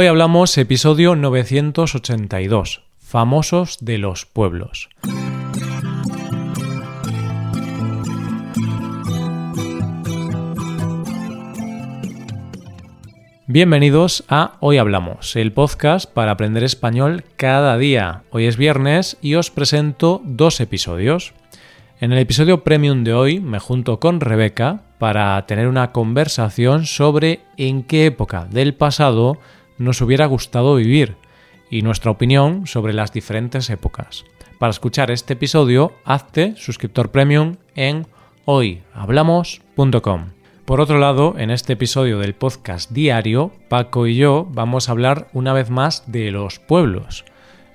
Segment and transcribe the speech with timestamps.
[0.00, 4.88] Hoy hablamos episodio 982, famosos de los pueblos.
[13.48, 18.22] Bienvenidos a Hoy Hablamos, el podcast para aprender español cada día.
[18.30, 21.34] Hoy es viernes y os presento dos episodios.
[22.00, 27.40] En el episodio premium de hoy me junto con Rebeca para tener una conversación sobre
[27.56, 29.38] en qué época del pasado
[29.78, 31.16] nos hubiera gustado vivir
[31.70, 34.24] y nuestra opinión sobre las diferentes épocas.
[34.58, 38.06] Para escuchar este episodio, hazte suscriptor premium en
[38.44, 40.32] hoyhablamos.com.
[40.64, 45.28] Por otro lado, en este episodio del podcast diario, Paco y yo vamos a hablar
[45.32, 47.24] una vez más de los pueblos.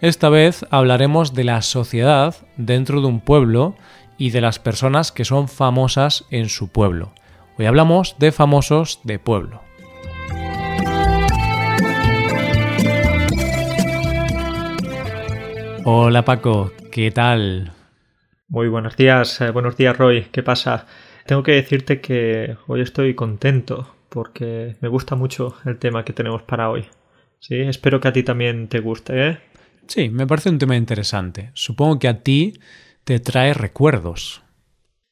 [0.02, 3.76] Esta vez hablaremos de la sociedad dentro de un pueblo
[4.18, 7.14] y de las personas que son famosas en su pueblo.
[7.58, 9.62] Hoy hablamos de famosos de pueblo.
[15.86, 17.74] Hola Paco, ¿qué tal?
[18.48, 20.88] Muy buenos días, eh, buenos días Roy, ¿qué pasa?
[21.26, 26.42] Tengo que decirte que hoy estoy contento porque me gusta mucho el tema que tenemos
[26.44, 26.86] para hoy.
[27.40, 29.38] Sí, espero que a ti también te guste, ¿eh?
[29.88, 31.52] Sí, me parece un tema interesante.
[31.54, 32.54] Supongo que a ti
[33.04, 34.42] te trae recuerdos.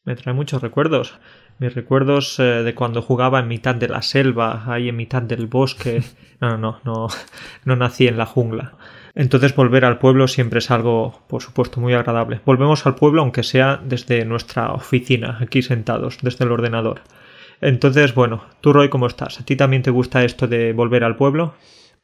[0.06, 1.20] Me trae muchos recuerdos.
[1.60, 5.48] Mis recuerdos eh, de cuando jugaba en mitad de la selva, ahí en mitad del
[5.48, 6.02] bosque.
[6.40, 7.08] No, no, no, no,
[7.66, 8.78] no nací en la jungla.
[9.14, 12.40] Entonces volver al pueblo siempre es algo, por supuesto, muy agradable.
[12.46, 17.02] Volvemos al pueblo aunque sea desde nuestra oficina, aquí sentados, desde el ordenador.
[17.60, 19.40] Entonces, bueno, tú Roy, ¿cómo estás?
[19.40, 21.54] ¿A ti también te gusta esto de volver al pueblo?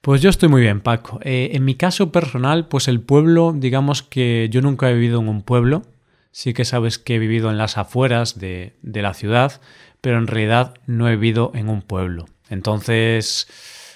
[0.01, 1.19] Pues yo estoy muy bien, Paco.
[1.23, 5.29] Eh, en mi caso personal, pues el pueblo, digamos que yo nunca he vivido en
[5.29, 5.83] un pueblo.
[6.31, 9.59] Sí que sabes que he vivido en las afueras de, de la ciudad,
[10.01, 12.25] pero en realidad no he vivido en un pueblo.
[12.49, 13.47] Entonces,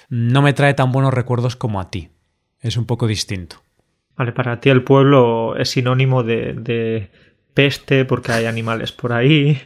[0.08, 2.11] no me trae tan buenos recuerdos como a ti
[2.62, 3.56] es un poco distinto.
[4.16, 7.10] Vale, para ti el pueblo es sinónimo de,
[7.54, 9.60] peste porque hay animales por ahí,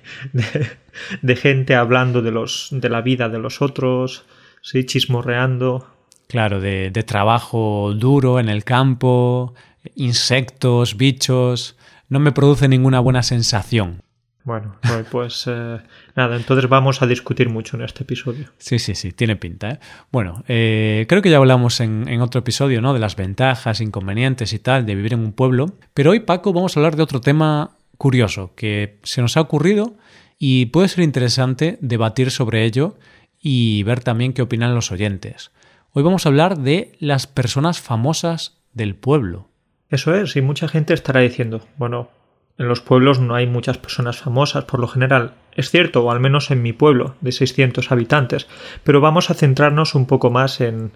[1.22, 4.24] de, gente hablando de, los, de la vida de los otros,
[4.62, 5.86] sí, chismorreando.
[6.26, 9.54] Claro, de, de trabajo duro en el campo,
[9.94, 11.76] insectos, bichos.
[12.08, 14.02] No me produce ninguna buena sensación.
[14.46, 14.76] Bueno,
[15.10, 15.80] pues eh,
[16.14, 18.46] nada, entonces vamos a discutir mucho en este episodio.
[18.58, 19.70] Sí, sí, sí, tiene pinta.
[19.72, 19.78] ¿eh?
[20.12, 22.94] Bueno, eh, creo que ya hablamos en, en, otro episodio, ¿no?
[22.94, 25.72] De las ventajas, inconvenientes y tal de vivir en un pueblo.
[25.94, 29.96] Pero hoy, Paco, vamos a hablar de otro tema curioso que se nos ha ocurrido
[30.38, 32.98] y puede ser interesante debatir sobre ello
[33.42, 35.50] y ver también qué opinan los oyentes.
[35.90, 39.48] Hoy vamos a hablar de las personas famosas del pueblo.
[39.90, 42.10] Eso es, y mucha gente estará diciendo, bueno,
[42.58, 45.34] en los pueblos no hay muchas personas famosas por lo general.
[45.52, 48.46] Es cierto, o al menos en mi pueblo, de 600 habitantes,
[48.84, 50.92] pero vamos a centrarnos un poco más en,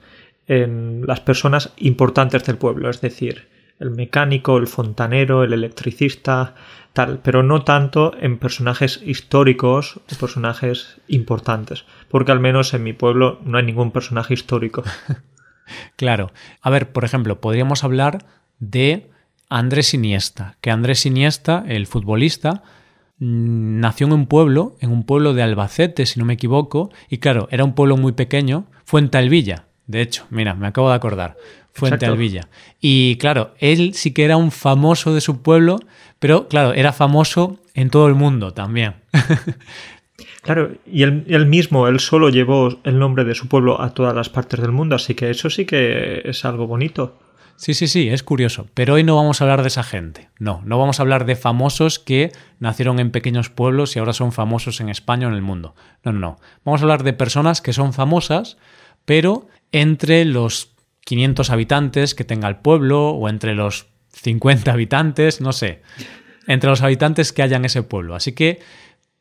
[0.47, 6.54] en las personas importantes del pueblo, es decir, el mecánico, el fontanero, el electricista,
[6.93, 12.93] tal, pero no tanto en personajes históricos o personajes importantes, porque al menos en mi
[12.93, 14.82] pueblo no hay ningún personaje histórico.
[15.97, 16.32] claro.
[16.60, 18.26] A ver, por ejemplo, podríamos hablar
[18.59, 19.10] de
[19.50, 22.62] Andrés Iniesta, que Andrés Iniesta, el futbolista,
[23.19, 27.19] mm, nació en un pueblo, en un pueblo de Albacete, si no me equivoco, y
[27.19, 31.37] claro, era un pueblo muy pequeño, Fuente Alvilla, de hecho, mira, me acabo de acordar,
[31.72, 32.49] Fuente Alvilla.
[32.81, 35.81] Y claro, él sí que era un famoso de su pueblo,
[36.21, 38.94] pero claro, era famoso en todo el mundo también.
[40.43, 44.15] Claro, y él, él, mismo, él solo llevó el nombre de su pueblo a todas
[44.15, 47.19] las partes del mundo, así que eso sí que es algo bonito.
[47.60, 48.69] Sí, sí, sí, es curioso.
[48.72, 50.31] Pero hoy no vamos a hablar de esa gente.
[50.38, 54.32] No, no vamos a hablar de famosos que nacieron en pequeños pueblos y ahora son
[54.32, 55.75] famosos en España o en el mundo.
[56.03, 56.41] No, no, no.
[56.65, 58.56] Vamos a hablar de personas que son famosas,
[59.04, 60.72] pero entre los
[61.04, 65.82] 500 habitantes que tenga el pueblo o entre los 50 habitantes, no sé.
[66.47, 68.15] Entre los habitantes que haya en ese pueblo.
[68.15, 68.60] Así que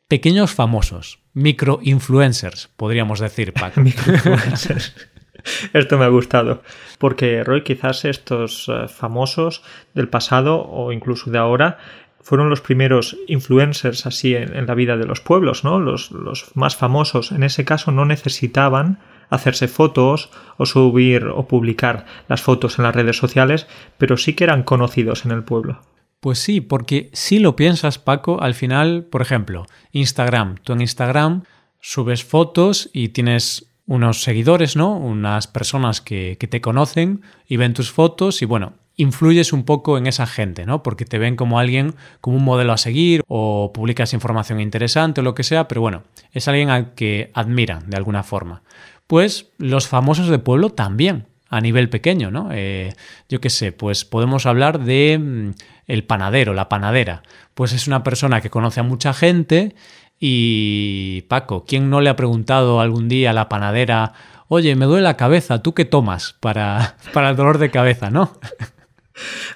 [0.08, 3.82] pequeños famosos, micro-influencers, podríamos decir, Paco.
[5.72, 6.62] Esto me ha gustado.
[6.98, 9.62] Porque, Roy, quizás estos eh, famosos
[9.94, 11.78] del pasado o incluso de ahora
[12.20, 15.80] fueron los primeros influencers así en, la vida de los pueblos, ¿no?
[15.80, 18.98] Los, los, más famosos en ese caso no necesitaban
[19.30, 23.66] hacerse fotos o subir o publicar las fotos en las redes sociales,
[23.96, 25.80] pero sí que eran conocidos en el pueblo.
[26.20, 31.44] Pues sí, porque si lo piensas, Paco, al final, por ejemplo, Instagram, tú en Instagram
[31.80, 34.96] subes fotos y tienes unos seguidores, ¿no?
[34.96, 39.98] Unas personas que, que, te conocen y ven tus fotos y bueno, influyes un poco
[39.98, 40.84] en esa gente, ¿no?
[40.84, 45.24] Porque te ven como alguien, como un modelo a seguir o publicas información interesante o
[45.24, 48.62] lo que sea, pero bueno, es alguien al que admiran de alguna forma.
[49.08, 52.50] pues los famosos de pueblo también, a nivel pequeño, ¿no?
[52.52, 52.94] Eh,
[53.28, 55.50] yo qué sé, pues podemos hablar de mm,
[55.88, 57.24] el panadero, la panadera.
[57.54, 59.74] Pues es una persona que conoce a mucha gente
[60.20, 64.12] y Paco, ¿quién no le ha preguntado algún día a la panadera,
[64.48, 68.32] oye, me duele la cabeza, ¿tú qué tomas para, para el dolor de cabeza, no?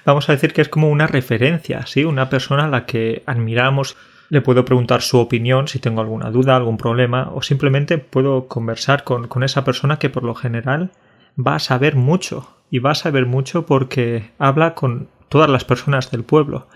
[0.05, 2.03] Vamos a decir que es como una referencia, ¿sí?
[2.03, 3.95] Una persona a la que admiramos.
[4.29, 9.03] Le puedo preguntar su opinión si tengo alguna duda, algún problema, o simplemente puedo conversar
[9.03, 10.91] con, con esa persona que por lo general
[11.37, 12.49] va a saber mucho.
[12.71, 16.67] Y va a saber mucho porque habla con todas las personas del pueblo.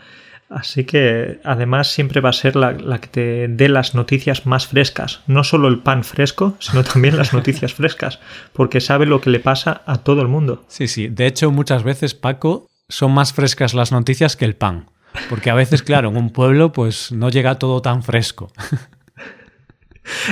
[0.49, 4.65] Así que además siempre va a ser la, la, que te dé las noticias más
[4.65, 5.21] frescas.
[5.27, 8.19] No solo el pan fresco, sino también las noticias frescas.
[8.53, 10.63] Porque sabe lo que le pasa a todo el mundo.
[10.67, 11.07] Sí, sí.
[11.07, 14.87] De hecho, muchas veces, Paco, son más frescas las noticias que el pan.
[15.29, 18.51] Porque a veces, claro, en un pueblo pues no llega todo tan fresco.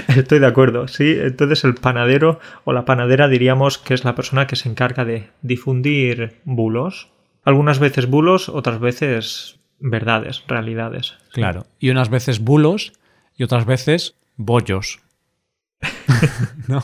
[0.07, 1.15] Estoy de acuerdo, sí.
[1.19, 5.29] Entonces el panadero o la panadera diríamos que es la persona que se encarga de
[5.41, 7.09] difundir bulos.
[7.43, 11.15] Algunas veces bulos, otras veces verdades, realidades.
[11.31, 11.65] Claro.
[11.79, 12.93] Y unas veces bulos
[13.35, 14.99] y otras veces bollos.
[16.67, 16.83] ¿No?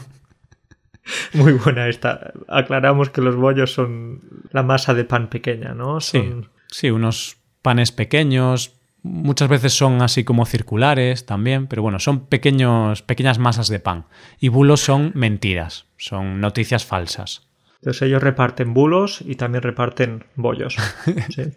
[1.33, 2.33] Muy buena esta.
[2.47, 5.99] Aclaramos que los bollos son la masa de pan pequeña, ¿no?
[5.99, 6.43] Son...
[6.43, 8.75] Sí, sí, unos panes pequeños.
[9.01, 14.05] Muchas veces son así como circulares también, pero bueno, son pequeños, pequeñas masas de pan.
[14.39, 17.49] Y bulos son mentiras, son noticias falsas.
[17.81, 20.77] Entonces ellos reparten bulos y también reparten bollos.
[21.35, 21.51] ¿sí?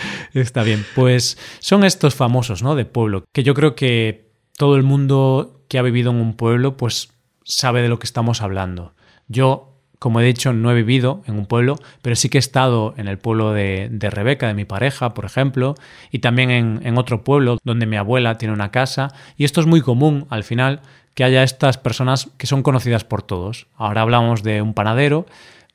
[0.34, 0.84] Está bien.
[0.94, 2.74] Pues son estos famosos, ¿no?
[2.74, 6.76] De pueblo, que yo creo que todo el mundo que ha vivido en un pueblo,
[6.76, 7.10] pues
[7.44, 8.94] sabe de lo que estamos hablando.
[9.28, 12.94] Yo, como he dicho, no he vivido en un pueblo, pero sí que he estado
[12.96, 15.74] en el pueblo de, de Rebeca, de mi pareja, por ejemplo,
[16.10, 19.08] y también en, en otro pueblo donde mi abuela tiene una casa.
[19.36, 20.80] Y esto es muy común, al final,
[21.14, 23.66] que haya estas personas que son conocidas por todos.
[23.76, 25.26] Ahora hablamos de un panadero,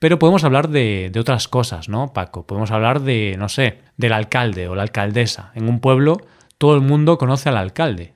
[0.02, 2.48] pero podemos hablar de, otras cosas, ¿no, Paco?
[2.48, 5.52] Podemos hablar de, no sé, del alcalde o la alcaldesa.
[5.54, 6.18] En un pueblo
[6.58, 8.16] todo el mundo conoce al alcalde.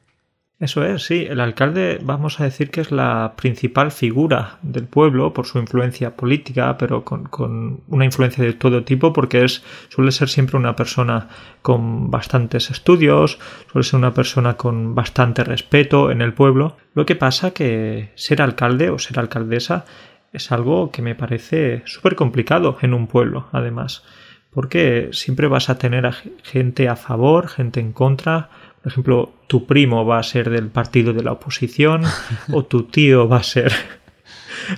[0.59, 1.27] Eso es, sí.
[1.29, 6.15] El alcalde, vamos a decir que es la principal figura del pueblo por su influencia
[6.15, 10.75] política, pero con, con, una influencia de todo tipo, porque es, suele ser siempre una
[10.75, 11.27] persona
[11.61, 13.37] con bastantes estudios,
[13.71, 16.77] suele ser una persona con bastante respeto en el pueblo.
[16.95, 19.85] Lo que pasa que ser alcalde o ser alcaldesa
[20.35, 24.03] es algo que me parece súper complicado en un pueblo, además,
[24.51, 28.49] porque siempre vas a tener a gente a favor, gente en contra,
[28.85, 32.03] por ejemplo, tu primo va a ser del partido de la oposición
[32.51, 33.73] o tu tío va a ser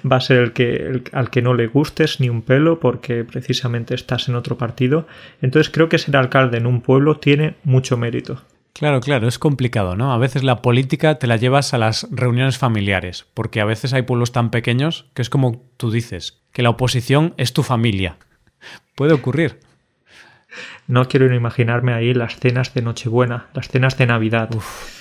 [0.10, 3.24] va a ser el que el, al que no le gustes ni un pelo porque
[3.24, 5.08] precisamente estás en otro partido.
[5.42, 8.42] Entonces creo que ser alcalde en un pueblo tiene mucho mérito.
[8.78, 10.14] Claro, claro, es complicado, ¿no?
[10.14, 14.04] A veces la política te la llevas a las reuniones familiares, porque a veces hay
[14.04, 18.18] pueblos tan pequeños que es como tú dices, que la oposición es tu familia.
[18.96, 19.60] Puede ocurrir.
[20.88, 24.54] No quiero imaginarme ahí las cenas de Nochebuena, las cenas de Navidad.
[24.56, 24.98] Uf,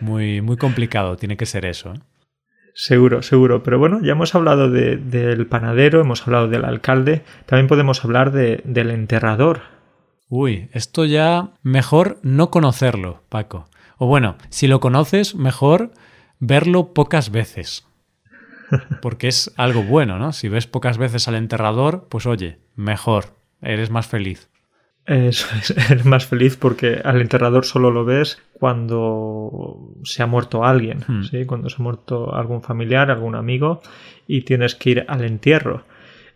[0.00, 1.94] muy, muy complicado tiene que ser eso.
[1.94, 1.98] ¿eh?
[2.74, 3.64] Seguro, seguro.
[3.64, 8.30] Pero bueno, ya hemos hablado de, del panadero, hemos hablado del alcalde, también podemos hablar
[8.30, 9.62] de, del enterrador.
[10.34, 13.68] Uy, esto ya mejor no conocerlo, Paco.
[13.98, 15.92] O bueno, si lo conoces, mejor
[16.38, 17.86] verlo pocas veces.
[19.02, 20.32] Porque es algo bueno, ¿no?
[20.32, 24.48] Si ves pocas veces al enterrador, pues oye, mejor, eres más feliz.
[25.04, 30.64] Eso es, eres más feliz porque al enterrador solo lo ves cuando se ha muerto
[30.64, 31.24] alguien, hmm.
[31.24, 31.44] ¿sí?
[31.44, 33.82] cuando se ha muerto algún familiar, algún amigo
[34.26, 35.84] y tienes que ir al entierro.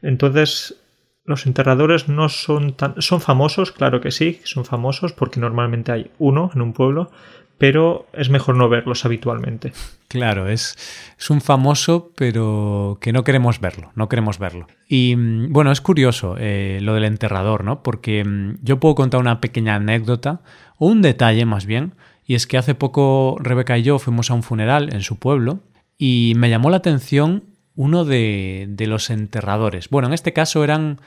[0.03, 0.86] Entonces,
[1.27, 2.95] los enterradores no son tan.
[3.03, 7.11] son famosos, claro que sí, son famosos porque normalmente hay uno en un pueblo,
[7.59, 9.73] pero es mejor no verlos habitualmente.
[10.09, 10.77] Claro, es,
[11.19, 14.67] es, un famoso, pero que no queremos verlo, no queremos verlo.
[14.89, 17.83] Y mm, bueno, es curioso eh, lo del enterrador, ¿no?
[17.83, 20.43] Porque mm, yo puedo contar una pequeña anécdota,
[20.79, 21.95] o un detalle más bien,
[22.27, 25.61] y es que hace poco Rebeca y yo fuimos a un funeral en su pueblo
[25.97, 27.45] y me llamó la atención
[27.77, 29.89] uno de, de los enterradores.
[29.89, 31.01] Bueno, en este caso eran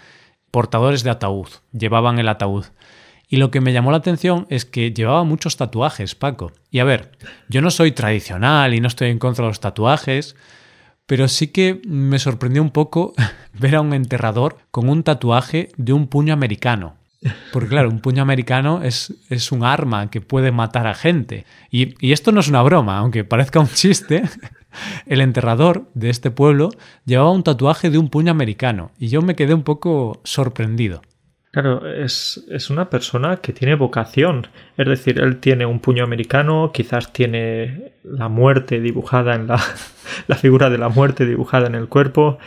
[0.52, 2.66] portadores de ataúd, llevaban el ataúd.
[3.28, 6.52] Y lo que me llamó la atención es que llevaba muchos tatuajes, Paco.
[6.72, 7.12] Y a ver,
[7.48, 10.36] yo no soy tradicional y no estoy en contra de los tatuajes,
[11.06, 13.14] pero sí que me sorprendió un poco
[13.54, 16.99] ver a un enterrador con un tatuaje de un puño americano.
[17.52, 21.46] Porque claro, un puño americano es, es un arma que puede matar a gente.
[21.70, 24.24] Y, y esto no es una broma, aunque parezca un chiste.
[25.06, 26.70] El enterrador de este pueblo
[27.06, 31.02] llevaba un tatuaje de un puño americano y yo me quedé un poco sorprendido.
[31.52, 34.46] Claro, es, es, una persona que tiene vocación.
[34.78, 39.60] Es decir, él tiene un puño americano, quizás tiene la muerte dibujada en la,
[40.28, 42.38] la figura de la muerte dibujada en el cuerpo.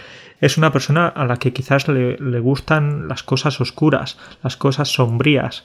[0.43, 4.91] Es una persona a la que quizás le, le gustan las cosas oscuras, las cosas
[4.91, 5.65] sombrías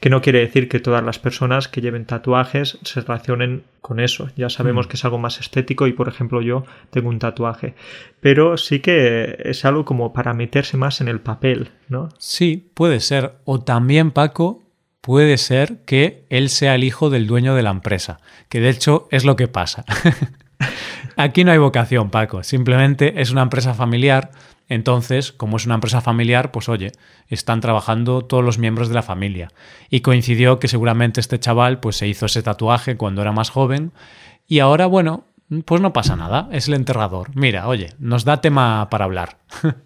[0.00, 4.28] que no quiere decir que todas las personas que lleven tatuajes se relacionen con eso.
[4.36, 4.88] Ya sabemos mm.
[4.88, 7.74] que es algo más estético y, por ejemplo, yo tengo un tatuaje.
[8.20, 12.08] Pero sí que es algo como para meterse más en el papel, ¿no?
[12.18, 13.36] Sí, puede ser.
[13.44, 14.64] O también, Paco,
[15.00, 19.08] puede ser que él sea el hijo del dueño de la empresa, que de hecho
[19.10, 19.84] es lo que pasa.
[21.16, 22.42] Aquí no hay vocación, Paco.
[22.42, 24.30] Simplemente es una empresa familiar
[24.68, 26.92] entonces, como es una empresa familiar, pues oye,
[27.28, 29.48] están trabajando todos los miembros de la familia.
[29.90, 33.92] Y coincidió que seguramente este chaval pues se hizo ese tatuaje cuando era más joven
[34.48, 35.24] y ahora, bueno,
[35.64, 37.30] pues no pasa nada, es el enterrador.
[37.36, 39.38] Mira, oye, nos da tema para hablar.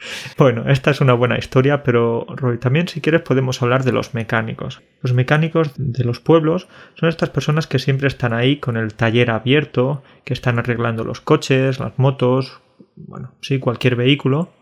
[0.38, 4.14] Bueno, esta es una buena historia, pero Roy, también si quieres podemos hablar de los
[4.14, 4.82] mecánicos.
[5.02, 9.30] Los mecánicos de los pueblos son estas personas que siempre están ahí con el taller
[9.30, 12.60] abierto, que están arreglando los coches, las motos,
[12.96, 14.52] bueno, sí, cualquier vehículo.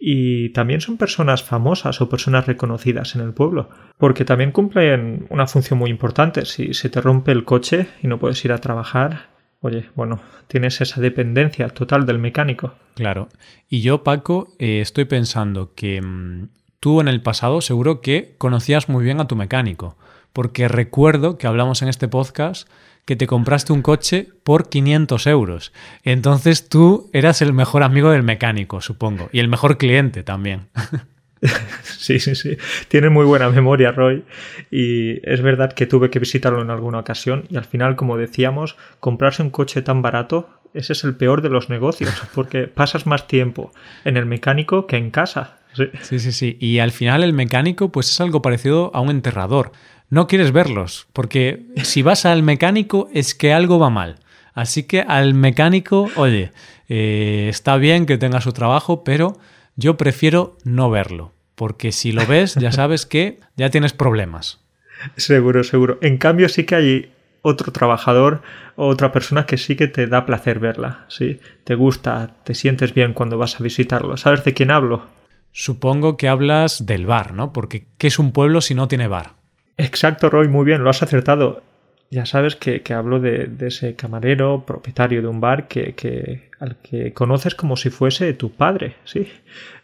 [0.00, 3.68] Y también son personas famosas o personas reconocidas en el pueblo,
[3.98, 6.44] porque también cumplen una función muy importante.
[6.44, 10.80] Si se te rompe el coche y no puedes ir a trabajar, oye, bueno, tienes
[10.80, 12.74] esa dependencia total del mecánico.
[12.94, 13.28] Claro.
[13.68, 16.48] Y yo, Paco, eh, estoy pensando que mm,
[16.80, 19.96] tú en el pasado seguro que conocías muy bien a tu mecánico,
[20.32, 22.68] porque recuerdo que hablamos en este podcast
[23.04, 25.72] que te compraste un coche por 500 euros.
[26.02, 30.68] Entonces tú eras el mejor amigo del mecánico, supongo, y el mejor cliente también.
[31.82, 32.56] Sí, sí, sí.
[32.88, 34.24] Tiene muy buena memoria, Roy.
[34.70, 37.44] Y es verdad que tuve que visitarlo en alguna ocasión.
[37.50, 41.50] Y al final, como decíamos, comprarse un coche tan barato, ese es el peor de
[41.50, 43.72] los negocios, porque pasas más tiempo
[44.04, 45.58] en el mecánico que en casa.
[45.74, 46.32] Sí, sí, sí.
[46.32, 46.56] sí.
[46.60, 49.72] Y al final el mecánico, pues es algo parecido a un enterrador
[50.10, 54.16] no quieres verlos, porque si vas al mecánico es que algo va mal.
[54.54, 56.50] Así que al mecánico, oye,
[56.88, 59.38] eh, está bien que tenga su trabajo, pero
[59.78, 64.60] yo prefiero no verlo, porque si lo ves ya sabes que ya tienes problemas.
[65.16, 65.98] Seguro, seguro.
[66.02, 68.42] En cambio sí que hay otro trabajador
[68.74, 71.38] o otra persona que sí que te da placer verla, ¿sí?
[71.62, 74.16] Te gusta, te sientes bien cuando vas a visitarlo.
[74.16, 75.06] ¿Sabes de quién hablo?
[75.52, 77.52] Supongo que hablas del bar, ¿no?
[77.52, 79.34] Porque ¿qué es un pueblo si no tiene bar?
[79.76, 81.62] Exacto, Roy, muy bien, lo has acertado.
[82.10, 87.54] Ya sabes que, hablo de, ese camarero, propietario de un bar, que, al que conoces
[87.54, 89.28] como si fuese tu padre, sí.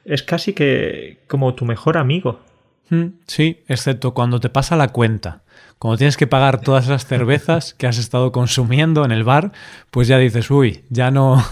[0.05, 2.41] Es casi que como tu mejor amigo.
[2.89, 5.43] Mm, sí, excepto cuando te pasa la cuenta.
[5.79, 9.53] Cuando tienes que pagar todas esas cervezas que has estado consumiendo en el bar,
[9.91, 11.45] pues ya dices, uy, ya no,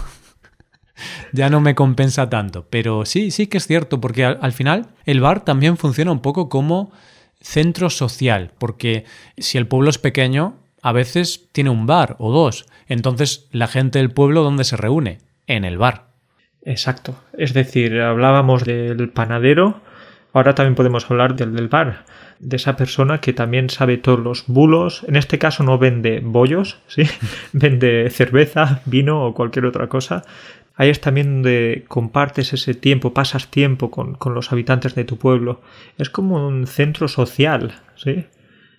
[1.33, 2.65] ya no me compensa tanto.
[2.69, 6.49] Pero sí, sí que es cierto, porque al, final el bar también funciona un poco
[6.49, 6.91] como
[7.41, 9.05] centro social, porque
[9.37, 12.67] si el pueblo es pequeño, a veces tiene un bar o dos.
[12.87, 15.17] Entonces, la gente del pueblo, ¿dónde se reúne?
[15.47, 16.09] En el bar.
[16.61, 17.15] Exacto.
[17.35, 19.81] Es decir, hablábamos del panadero,
[20.33, 22.05] ahora también podemos hablar del del bar,
[22.39, 25.03] de esa persona que también sabe todos los bulos.
[25.07, 27.03] En este caso no vende bollos, ¿sí?
[27.53, 30.23] vende cerveza, vino o cualquier otra cosa,
[30.75, 35.61] Ahí es también donde compartes ese tiempo, pasas tiempo con, los habitantes de tu pueblo.
[35.99, 38.25] Es como un centro social, ¿sí?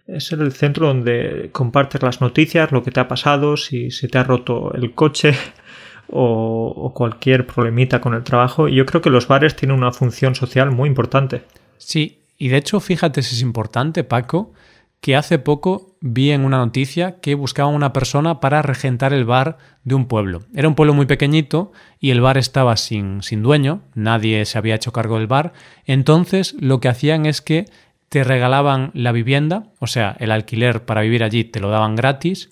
[0.07, 4.19] Es el centro donde compartes las noticias, lo que te ha pasado, si se te
[4.19, 5.35] ha roto el coche
[6.09, 8.69] o, cualquier problemita con el trabajo.
[8.69, 11.43] Y yo creo que los bares tienen una función social muy importante.
[11.79, 14.53] Sí, y de hecho, fíjate si es importante, Paco,
[15.01, 19.59] que hace poco vi en una noticia que buscaban una persona para regentar el bar
[19.83, 20.45] de un pueblo.
[20.55, 24.77] Era un pueblo muy pequeñito y el bar estaba sin, sin dueño, nadie se había
[24.77, 25.53] hecho cargo del bar,
[25.85, 27.67] entonces lo que hacían es que
[28.09, 32.51] te regalaban la vivienda, o sea, el alquiler para vivir allí te lo daban gratis,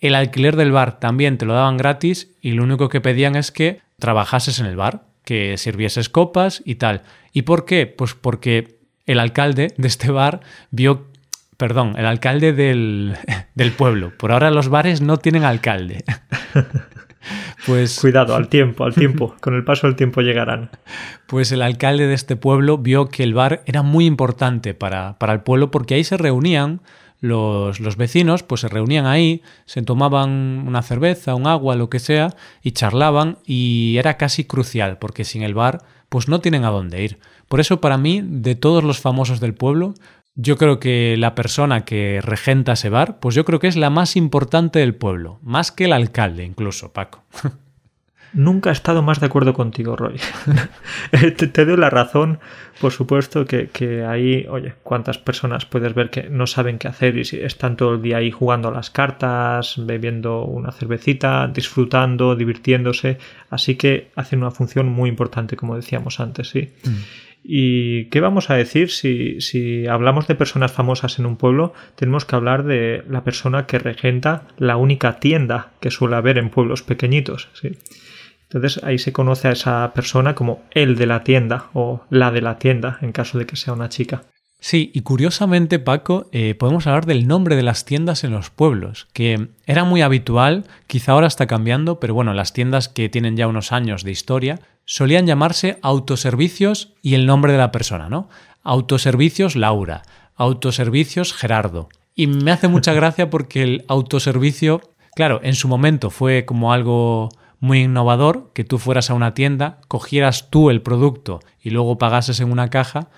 [0.00, 3.50] el alquiler del bar también te lo daban gratis y lo único que pedían es
[3.50, 7.02] que trabajases en el bar, que sirvieses copas y tal.
[7.32, 7.86] ¿Y por qué?
[7.86, 10.40] Pues porque el alcalde de este bar
[10.70, 11.08] vio
[11.58, 13.16] Perdón, el alcalde del,
[13.76, 14.16] pueblo.
[14.16, 16.04] Por ahora los bares no tienen alcalde.
[17.66, 17.98] Pues.
[18.00, 19.34] Cuidado, al tiempo, al tiempo.
[19.40, 20.70] Con el paso del tiempo llegarán.
[21.26, 25.32] Pues el alcalde de este pueblo vio que el bar era muy importante para, para
[25.32, 26.80] el pueblo porque ahí se reunían
[27.20, 31.98] los, los, vecinos, pues se reunían ahí, se tomaban una cerveza, un agua, lo que
[31.98, 36.70] sea, y charlaban, y era casi crucial, porque sin el bar, pues no tienen a
[36.70, 37.18] dónde ir.
[37.48, 39.94] Por eso, para mí, de todos los famosos del pueblo,
[40.40, 43.90] yo creo que la persona que regenta ese bar, pues yo creo que es la
[43.90, 47.24] más importante del pueblo, más que el alcalde incluso, Paco.
[48.34, 50.20] Nunca he estado más de acuerdo contigo, Roy.
[51.52, 52.38] te, doy la razón,
[52.80, 57.16] por supuesto, que, que, ahí, oye, cuántas personas puedes ver que no saben qué hacer
[57.16, 63.18] y están todo el día ahí jugando a las cartas, bebiendo una cervecita, disfrutando, divirtiéndose.
[63.50, 66.74] Así que hacen una función muy importante, como decíamos antes, sí.
[66.84, 67.27] Mm.
[67.42, 71.72] ¿Y qué vamos a decir si, si, hablamos de personas famosas en un pueblo?
[71.94, 76.50] Tenemos que hablar de la persona que regenta la única tienda que suele haber en
[76.50, 77.48] pueblos pequeñitos.
[77.54, 77.78] ¿sí?
[78.50, 82.40] Entonces ahí se conoce a esa persona como el de la tienda o la de
[82.40, 84.22] la tienda en caso de que sea una chica.
[84.60, 89.06] Sí, y curiosamente, Paco, eh, podemos hablar del nombre de las tiendas en los pueblos,
[89.12, 93.46] que era muy habitual, quizá ahora está cambiando, pero bueno, las tiendas que tienen ya
[93.46, 98.28] unos años de historia solían llamarse autoservicios y el nombre de la persona, ¿no?
[98.64, 100.02] Autoservicios Laura,
[100.34, 101.88] autoservicios Gerardo.
[102.16, 104.80] Y me hace mucha gracia porque el autoservicio,
[105.14, 107.28] claro, en su momento fue como algo
[107.60, 112.40] muy innovador, que tú fueras a una tienda, cogieras tú el producto y luego pagases
[112.40, 113.08] en una caja,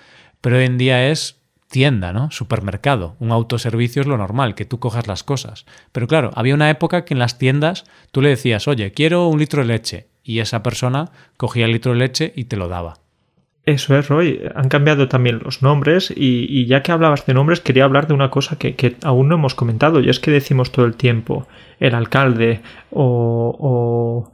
[0.40, 2.30] pero hoy en día es tienda, ¿no?
[2.30, 3.16] Supermercado.
[3.20, 5.64] Un autoservicio es lo normal, que tú cojas las cosas.
[5.92, 9.38] Pero claro, había una época que en las tiendas tú le decías, oye, quiero un
[9.38, 10.08] litro de leche.
[10.22, 12.98] Y esa persona cogía el litro de leche y te lo daba.
[13.64, 14.42] Eso es, Roy.
[14.54, 18.30] Han cambiado también los nombres y, ya que hablabas de nombres, quería hablar de una
[18.30, 21.46] cosa que, aún no hemos comentado y es que decimos todo el tiempo
[21.78, 24.32] el alcalde o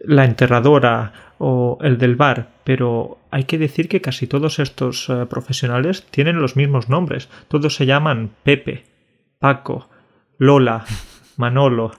[0.00, 5.26] la enterradora o el del bar, pero hay que decir que casi todos estos eh,
[5.26, 7.28] profesionales tienen los mismos nombres.
[7.48, 8.84] Todos se llaman Pepe,
[9.38, 9.88] Paco,
[10.36, 10.84] Lola,
[11.36, 11.92] Manolo.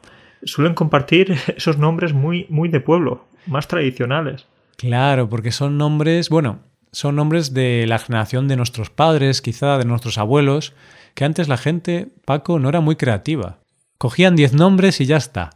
[0.43, 4.45] Suelen compartir esos nombres muy, muy de pueblo, más tradicionales.
[4.77, 6.59] Claro, porque son nombres, bueno,
[6.91, 10.73] son nombres de la generación de nuestros padres, quizá de nuestros abuelos,
[11.13, 13.59] que antes la gente, Paco, no era muy creativa.
[13.97, 15.51] Cogían diez nombres y ya está.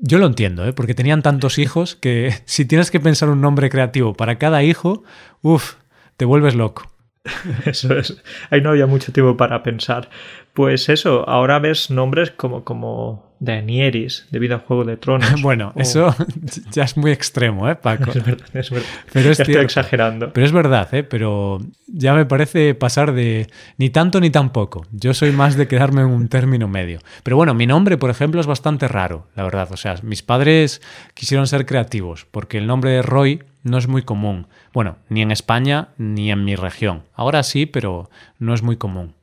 [0.00, 0.72] Yo lo entiendo, ¿eh?
[0.72, 5.02] porque tenían tantos hijos que si tienes que pensar un nombre creativo para cada hijo,
[5.42, 5.74] uff,
[6.16, 6.90] te vuelves loco.
[7.64, 8.22] Eso es.
[8.50, 10.08] Ahí no había mucho tiempo para pensar.
[10.52, 15.40] Pues eso, ahora ves nombres como, como Daenerys, debido a Juego de Tronos.
[15.42, 16.14] bueno, eso
[16.72, 18.10] ya es muy extremo, ¿eh, Paco?
[18.10, 18.88] Es verdad, es verdad.
[19.12, 20.32] Pero estoy exagerando.
[20.32, 21.02] Pero es verdad, ¿eh?
[21.02, 24.86] Pero ya me parece pasar de ni tanto ni tampoco.
[24.92, 27.00] Yo soy más de quedarme en un término medio.
[27.22, 29.68] Pero bueno, mi nombre, por ejemplo, es bastante raro, la verdad.
[29.72, 30.80] O sea, mis padres
[31.12, 34.46] quisieron ser creativos, porque el nombre de Roy no es muy común.
[34.72, 37.02] Bueno, ni en España ni en mi región.
[37.14, 39.14] Ahora sí, pero no es muy común.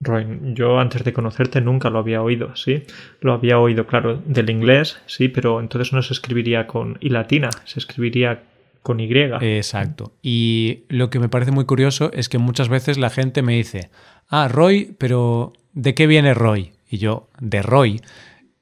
[0.00, 2.84] Roy, yo antes de conocerte nunca lo había oído, ¿sí?
[3.20, 7.50] Lo había oído, claro, del inglés, sí, pero entonces no se escribiría con I latina,
[7.66, 8.42] se escribiría
[8.82, 9.10] con Y.
[9.12, 10.14] Exacto.
[10.22, 13.90] Y lo que me parece muy curioso es que muchas veces la gente me dice,
[14.30, 16.72] ah, Roy, pero ¿de qué viene Roy?
[16.88, 18.00] Y yo, de Roy.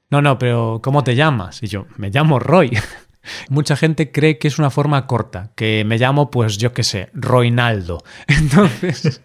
[0.09, 1.63] No, no, pero ¿cómo te llamas?
[1.63, 2.71] Y yo, me llamo Roy.
[3.49, 7.09] Mucha gente cree que es una forma corta, que me llamo, pues yo qué sé,
[7.13, 8.03] Roynaldo.
[8.27, 9.21] Entonces,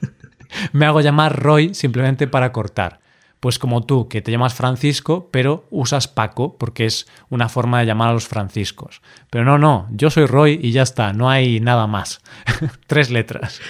[0.72, 3.00] me hago llamar Roy simplemente para cortar.
[3.40, 7.86] Pues como tú, que te llamas Francisco, pero usas Paco, porque es una forma de
[7.86, 9.02] llamar a los franciscos.
[9.28, 12.22] Pero no, no, yo soy Roy y ya está, no hay nada más.
[12.86, 13.60] Tres letras.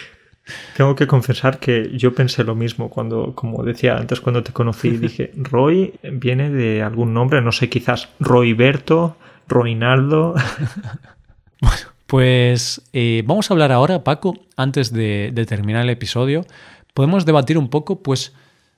[0.76, 4.90] Tengo que confesar que yo pensé lo mismo cuando, como decía antes, cuando te conocí,
[4.90, 9.16] dije, Roy viene de algún nombre, no sé, quizás Royberto,
[9.48, 10.34] Roinaldo.
[11.60, 11.76] bueno,
[12.06, 16.44] pues eh, vamos a hablar ahora, Paco, antes de, terminar el episodio,
[16.92, 18.34] podemos debatir un poco, pues,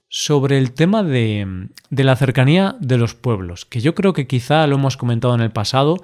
[0.09, 4.67] sobre el tema de, de, la cercanía de los pueblos, que yo creo que quizá
[4.67, 5.97] lo hemos comentado en el pasado,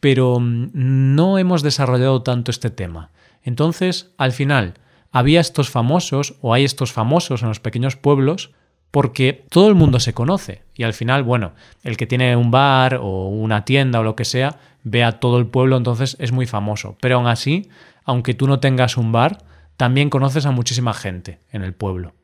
[0.00, 3.10] pero no hemos desarrollado tanto este tema.
[3.42, 4.74] Entonces, al final,
[5.12, 8.50] había estos famosos, o hay estos famosos en los pequeños pueblos,
[8.96, 10.62] porque todo el mundo se conoce.
[10.74, 11.52] Y al final, bueno,
[11.84, 15.38] el que tiene un bar o una tienda o lo que sea, ve a todo
[15.38, 16.96] el pueblo, entonces es muy famoso.
[17.02, 17.68] Pero aún así,
[18.04, 19.44] aunque tú no tengas un bar,
[19.76, 22.14] también conoces a muchísima gente en el pueblo.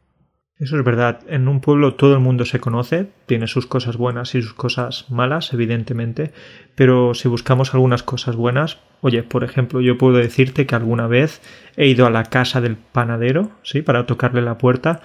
[0.56, 1.20] Eso es verdad.
[1.28, 5.10] En un pueblo todo el mundo se conoce, tiene sus cosas buenas y sus cosas
[5.10, 6.32] malas, evidentemente,
[6.74, 11.42] pero si buscamos algunas cosas buenas, oye, por ejemplo, yo puedo decirte que alguna vez
[11.76, 13.82] he ido a la casa del panadero, ¿sí?
[13.82, 15.02] Para tocarle la puerta.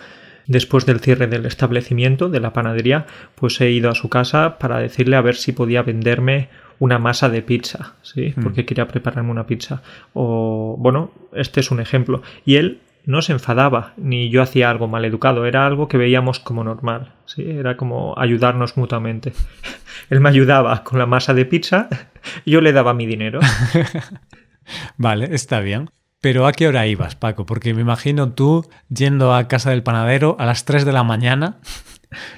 [0.47, 3.05] Después del cierre del establecimiento, de la panadería,
[3.35, 7.29] pues he ido a su casa para decirle a ver si podía venderme una masa
[7.29, 8.33] de pizza, ¿sí?
[8.35, 8.43] Hmm.
[8.43, 9.81] Porque quería prepararme una pizza.
[10.13, 12.21] O, bueno, este es un ejemplo.
[12.45, 16.39] Y él no se enfadaba, ni yo hacía algo mal educado, era algo que veíamos
[16.39, 17.49] como normal, ¿sí?
[17.49, 19.31] Era como ayudarnos mutuamente.
[20.09, 21.87] él me ayudaba con la masa de pizza,
[22.43, 23.39] y yo le daba mi dinero.
[24.97, 25.89] vale, está bien.
[26.27, 27.45] Pero ¿a qué hora ibas, Paco?
[27.45, 31.59] Porque me imagino tú yendo a casa del panadero a las 3 de la mañana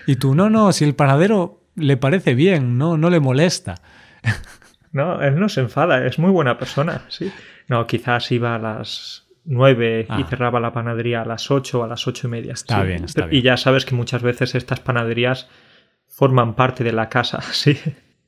[0.05, 3.75] y tú, no, no, si el panadero le parece bien, no, no le molesta.
[4.91, 7.31] No, él no se enfada, es muy buena persona, sí.
[7.67, 10.25] No, quizás iba a las nueve y Ah.
[10.29, 12.53] cerraba la panadería a las ocho o a las ocho y media.
[12.53, 12.87] Está sí.
[12.87, 13.43] bien, está Y bien.
[13.43, 15.47] ya sabes que muchas veces estas panaderías
[16.07, 17.77] forman parte de la casa, sí.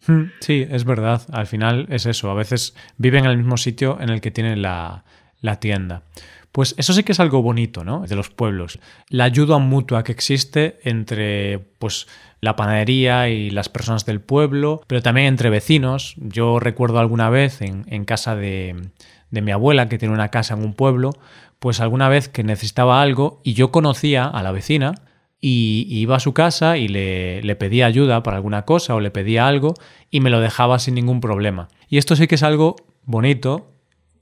[0.07, 1.21] Mm, Sí, es verdad.
[1.31, 2.29] Al final es eso.
[2.31, 5.03] A veces viven en el mismo sitio en el que tienen la,
[5.41, 6.03] la tienda.
[6.51, 8.01] Pues eso sí que es algo bonito, ¿no?
[8.01, 8.79] De los pueblos.
[9.07, 12.07] La ayuda mutua que existe entre, pues,
[12.41, 16.15] la panadería y las personas del pueblo, pero también entre vecinos.
[16.17, 18.75] Yo recuerdo alguna vez en, casa de,
[19.29, 21.11] de mi abuela, que tiene una casa en un pueblo,
[21.59, 24.95] pues alguna vez que necesitaba algo y yo conocía a la vecina,
[25.43, 29.09] y iba a su casa y le, le, pedía ayuda para alguna cosa o le
[29.09, 29.73] pedía algo
[30.11, 31.67] y me lo dejaba sin ningún problema.
[31.89, 32.75] Y esto sí que es algo
[33.05, 33.70] bonito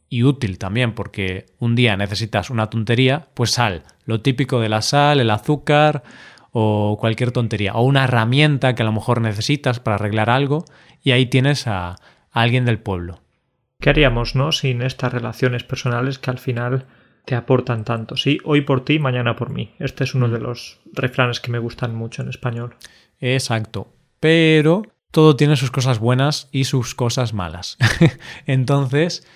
[0.10, 4.82] y útil también porque un día necesitas una tontería, pues sal, lo típico de la
[4.82, 6.04] sal, el azúcar
[6.52, 10.66] o cualquier tontería, o una herramienta que a lo mejor necesitas para arreglar algo
[11.04, 11.98] y ahí tienes a, a
[12.32, 13.22] alguien del pueblo.
[13.80, 14.52] ¿Qué haríamos, no?
[14.52, 16.86] Sin estas relaciones personales que al final
[17.26, 18.18] te aportan tanto.
[18.18, 19.74] Sí, hoy por ti, mañana por mí.
[19.80, 22.76] Este es uno de los refranes que me gustan mucho en español.
[23.20, 23.94] Exacto.
[24.20, 27.78] Pero todo tiene sus cosas buenas y sus cosas malas.
[28.46, 29.28] Entonces,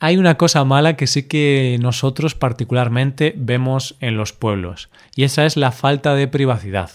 [0.00, 5.44] hay una cosa mala que sí que nosotros particularmente vemos en los pueblos, y esa
[5.44, 6.90] es la falta de privacidad.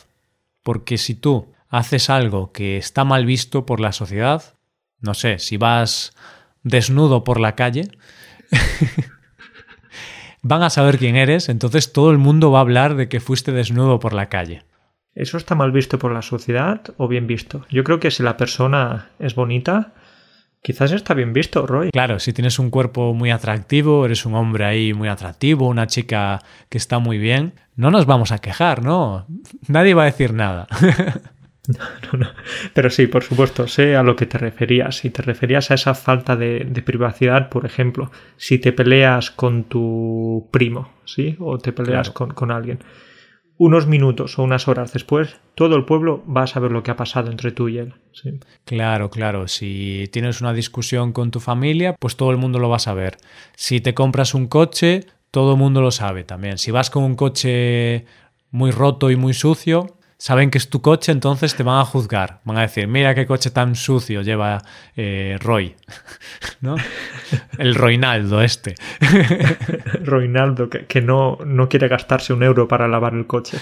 [0.63, 4.55] Porque si tú haces algo que está mal visto por la sociedad,
[5.01, 6.15] no sé, si vas
[6.63, 7.91] desnudo por la calle,
[10.41, 13.51] van a saber quién eres, entonces todo el mundo va a hablar de que fuiste
[13.51, 14.63] desnudo por la calle.
[15.15, 17.65] ¿Eso está mal visto por la sociedad o bien visto?
[17.69, 19.93] Yo creo que si la persona es bonita,
[20.63, 21.91] quizás está bien visto, Roy.
[21.91, 26.39] Claro, si tienes un cuerpo muy atractivo, eres un hombre ahí muy atractivo, una chica
[26.69, 29.27] que está muy bien, no nos vamos a quejar, ¿no?
[29.67, 30.67] Nadie va a decir nada.
[32.11, 32.27] No, no.
[32.73, 34.97] Pero sí, por supuesto, sé a lo que te referías.
[34.97, 39.63] Si te referías a esa falta de, de, privacidad, por ejemplo, si te peleas con
[39.63, 41.37] tu primo, ¿sí?
[41.39, 42.13] O te peleas Claro.
[42.13, 42.79] con, con alguien.
[43.57, 46.95] Unos minutos o unas horas después, todo el pueblo va a saber lo que ha
[46.95, 47.93] pasado entre tú y él.
[48.65, 49.47] Claro, claro.
[49.47, 53.17] Si tienes una discusión con tu familia, pues todo el mundo lo va a saber.
[53.55, 56.57] Si te compras un coche, todo el mundo lo sabe también.
[56.57, 58.05] Si vas con un coche
[58.49, 62.39] muy roto y muy sucio, saben que es tu coche, entonces te van a juzgar.
[62.45, 64.61] Van a decir, mira qué coche tan sucio lleva
[64.95, 65.75] eh, Roy.
[66.61, 66.77] ¿No?
[67.57, 68.75] El Roinaldo este.
[70.01, 73.57] Roinaldo, que, que no, no, quiere gastarse un euro para lavar el coche.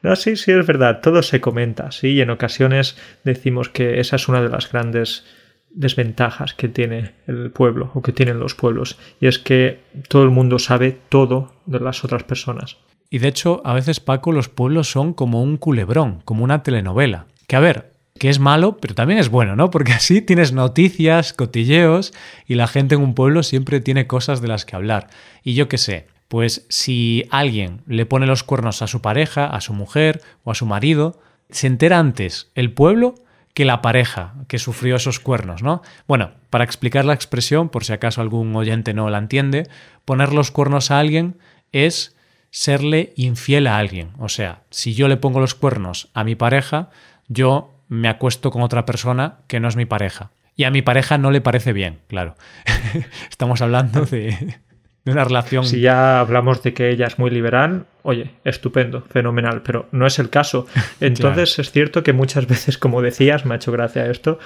[0.00, 4.16] No, sí, sí, es verdad, todo se comenta, sí, y en ocasiones decimos que esa
[4.16, 5.26] es una de las grandes
[5.68, 10.30] desventajas que tiene el pueblo o que tienen los pueblos, y es que todo el
[10.30, 12.78] mundo sabe todo de las otras personas.
[13.10, 17.26] Y de hecho, a veces, Paco, los pueblos son como un culebrón, como una telenovela.
[17.46, 19.70] Que a ver, que es malo, pero también es bueno, ¿no?
[19.70, 22.12] Porque así tienes noticias, cotilleos,
[22.46, 25.08] y la gente en un pueblo siempre tiene cosas de las que hablar.
[25.42, 29.60] Y yo qué sé, pues si alguien le pone los cuernos a su pareja, a
[29.60, 33.14] su mujer o a su marido, se entera antes el pueblo
[33.52, 35.82] que la pareja que sufrió esos cuernos, ¿no?
[36.08, 39.68] Bueno, para explicar la expresión, por si acaso algún oyente no la entiende,
[40.04, 41.36] poner los cuernos a alguien
[41.70, 42.16] es
[42.54, 44.12] serle infiel a alguien.
[44.16, 46.88] O sea, si yo le pongo los cuernos a mi pareja,
[47.26, 50.30] yo me acuesto con otra persona que no es mi pareja.
[50.54, 52.36] Y a mi pareja no le parece bien, claro.
[53.28, 54.60] Estamos hablando de,
[55.04, 55.66] de, una relación.
[55.66, 60.20] Si ya hablamos de que ella es muy liberal, oye, estupendo, fenomenal, pero no es
[60.20, 60.68] el caso.
[61.00, 61.66] Entonces claro.
[61.66, 64.38] es cierto que muchas veces, como decías, me ha hecho gracia esto,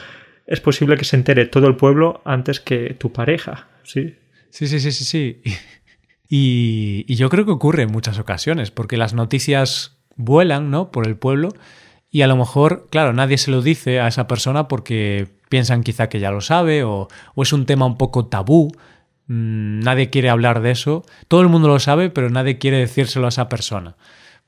[0.47, 4.17] es posible que se entere todo el pueblo antes que tu pareja, ¿sí?
[4.49, 5.43] Sí, sí, sí, sí, sí.
[6.29, 10.91] Y, yo creo que ocurre en muchas ocasiones, porque las noticias vuelan, ¿no?
[10.91, 11.51] Por el pueblo
[12.11, 16.09] y a lo mejor, claro, nadie se lo dice a esa persona porque piensan quizá
[16.09, 18.73] que ya lo sabe o, es un tema un poco tabú.
[19.27, 21.05] Mmm, nadie quiere hablar de eso.
[21.29, 23.97] Todo el mundo lo sabe, pero nadie quiere decírselo a esa persona.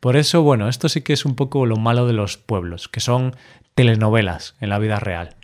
[0.01, 3.01] Por eso, bueno, esto sí que es un poco lo malo de los pueblos, que
[3.01, 3.37] son
[3.75, 5.37] telenovelas en la vida real.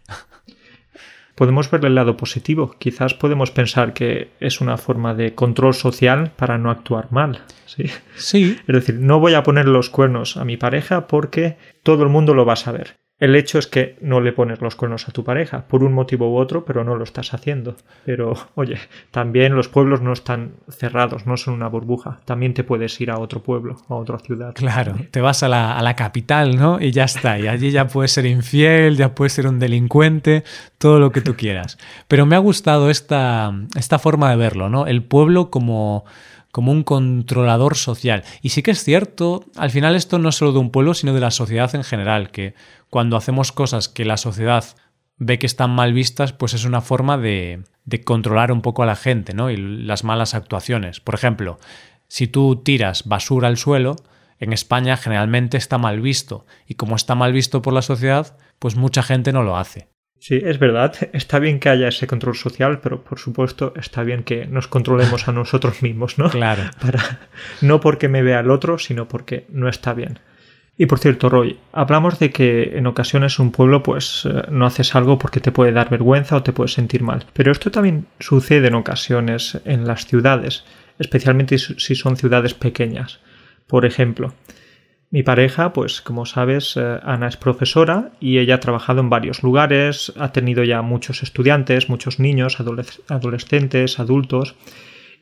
[1.36, 2.74] Podemos ver el lado positivo.
[2.78, 7.42] Quizás podemos pensar que es una forma de control social para no actuar mal.
[7.66, 7.84] ¿sí?
[8.16, 8.56] sí.
[8.66, 12.32] Es decir, no voy a poner los cuernos a mi pareja porque todo el mundo
[12.32, 12.96] lo va a saber.
[13.18, 16.30] El hecho es que no le pones los cuernos a tu pareja por un motivo
[16.30, 17.76] u otro, pero no lo estás haciendo.
[18.04, 18.78] Pero, oye,
[19.10, 22.20] también los pueblos no están cerrados, no son una burbuja.
[22.26, 24.52] También te puedes ir a otro pueblo, a otra ciudad.
[24.54, 26.78] Claro, te vas a la, a la capital, ¿no?
[26.78, 27.38] Y ya está.
[27.38, 30.44] Y allí ya puedes ser infiel, ya puedes ser un delincuente,
[30.76, 31.78] todo lo que tú quieras.
[32.08, 34.86] Pero me ha gustado esta, esta forma de verlo, ¿no?
[34.86, 36.04] El pueblo como
[36.56, 38.24] como un controlador social.
[38.40, 41.12] Y sí que es cierto, al final esto no es solo de un pueblo, sino
[41.12, 42.54] de la sociedad en general, que
[42.88, 44.64] cuando hacemos cosas que la sociedad
[45.18, 48.86] ve que están mal vistas, pues es una forma de, de controlar un poco a
[48.86, 49.50] la gente, ¿no?
[49.50, 50.98] Y las malas actuaciones.
[50.98, 51.58] Por ejemplo,
[52.08, 53.96] si tú tiras basura al suelo,
[54.38, 56.46] en España generalmente está mal visto.
[56.66, 59.88] Y como está mal visto por la sociedad, pues mucha gente no lo hace.
[60.18, 60.94] Sí, es verdad.
[61.12, 65.28] Está bien que haya ese control social, pero por supuesto está bien que nos controlemos
[65.28, 66.30] a nosotros mismos, ¿no?
[66.30, 66.62] Claro.
[66.80, 67.28] Para,
[67.60, 70.18] no porque me vea el otro, sino porque no está bien.
[70.78, 74.94] Y por cierto, Roy, hablamos de que en ocasiones un pueblo pues eh, no haces
[74.94, 77.24] algo porque te puede dar vergüenza o te puedes sentir mal.
[77.32, 80.64] Pero esto también sucede en ocasiones en las ciudades,
[80.98, 83.20] especialmente si son ciudades pequeñas.
[83.66, 84.34] Por ejemplo,
[85.10, 89.42] mi pareja, pues como sabes, eh, Ana es profesora y ella ha trabajado en varios
[89.42, 92.58] lugares, ha tenido ya muchos estudiantes, muchos niños,
[93.08, 94.56] adolescentes, adultos,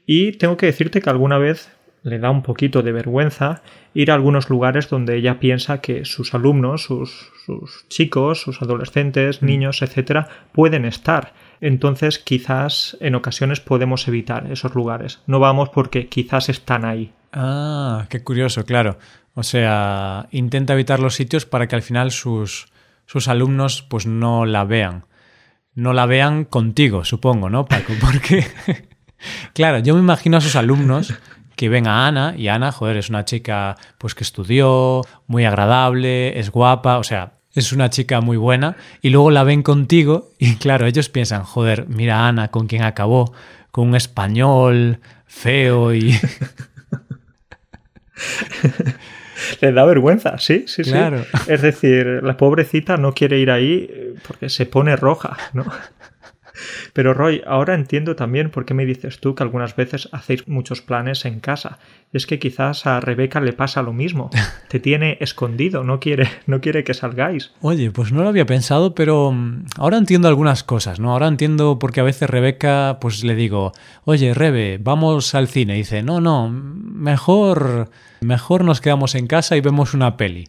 [0.06, 1.70] y tengo que decirte que alguna vez
[2.04, 3.62] le da un poquito de vergüenza
[3.94, 7.30] ir a algunos lugares donde ella piensa que sus alumnos, sus,
[7.88, 9.46] chicos, sus adolescentes, mm.
[9.46, 11.32] niños, etcétera, pueden estar.
[11.60, 15.22] Entonces, quizás en ocasiones podemos evitar esos lugares.
[15.26, 17.12] No vamos porque quizás están ahí.
[17.32, 18.98] Ah, qué curioso, claro.
[19.34, 22.68] O sea, intenta evitar los sitios para que al final sus,
[23.06, 25.04] sus alumnos pues no la vean.
[25.74, 27.92] No la vean contigo, supongo, ¿no, Paco?
[28.00, 28.46] Porque,
[29.52, 31.14] claro, yo me imagino a sus alumnos
[31.56, 36.38] que ven a Ana y Ana, joder, es una chica pues que estudió, muy agradable,
[36.38, 40.56] es guapa, o sea, es una chica muy buena y luego la ven contigo y
[40.56, 43.32] claro, ellos piensan, joder, mira a Ana con quien acabó,
[43.70, 46.18] con un español feo y...
[49.64, 51.24] Le da vergüenza, sí, sí, claro.
[51.24, 51.52] sí.
[51.52, 55.64] Es decir, la pobrecita no quiere ir ahí porque se pone roja, ¿no?
[56.92, 60.82] Pero Roy, ahora entiendo también por qué me dices tú que algunas veces hacéis muchos
[60.82, 61.78] planes en casa.
[62.12, 64.30] Es que quizás a Rebeca le pasa lo mismo.
[64.68, 67.52] Te tiene escondido, no quiere, no quiere que salgáis.
[67.60, 71.12] Oye, pues no lo había pensado, pero mm, ahora entiendo algunas cosas, ¿no?
[71.12, 73.72] Ahora entiendo por qué a veces Rebeca, pues le digo,
[74.04, 75.74] oye, Rebe, vamos al cine.
[75.74, 80.46] Y dice, no, no, mejor, mejor nos quedamos en casa y vemos una peli.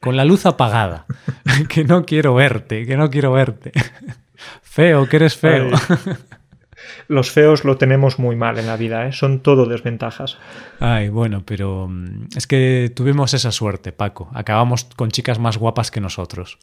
[0.00, 1.06] Con la luz apagada.
[1.68, 3.72] que no quiero verte, que no quiero verte.
[4.68, 5.70] Feo, que eres feo.
[7.08, 9.12] Los feos lo tenemos muy mal en la vida, ¿eh?
[9.12, 10.38] son todo desventajas.
[10.78, 14.30] Ay, bueno, pero mm, es que tuvimos esa suerte, Paco.
[14.34, 16.58] Acabamos con chicas más guapas que nosotros.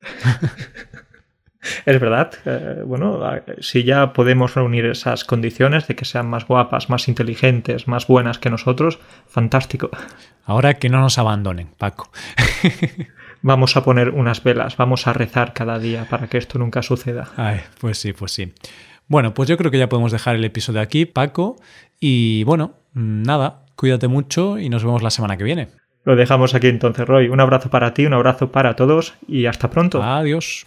[1.84, 3.20] Es verdad, eh, bueno,
[3.60, 8.38] si ya podemos reunir esas condiciones de que sean más guapas, más inteligentes, más buenas
[8.38, 9.90] que nosotros, fantástico.
[10.44, 12.10] Ahora que no nos abandonen, Paco.
[13.42, 17.30] vamos a poner unas velas, vamos a rezar cada día para que esto nunca suceda.
[17.36, 18.52] Ay, pues sí, pues sí.
[19.06, 21.56] Bueno, pues yo creo que ya podemos dejar el episodio aquí, Paco.
[21.98, 25.68] Y bueno, nada, cuídate mucho y nos vemos la semana que viene.
[26.04, 27.28] Lo dejamos aquí entonces, Roy.
[27.28, 30.02] Un abrazo para ti, un abrazo para todos y hasta pronto.
[30.02, 30.64] Adiós.